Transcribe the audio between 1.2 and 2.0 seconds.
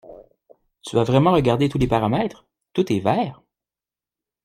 regardé tous les